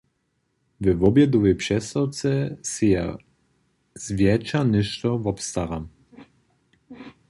[0.85, 2.31] We wobjedowej přestawce
[2.71, 3.05] sej ja
[4.05, 5.85] zwjetša něšto wobstaram.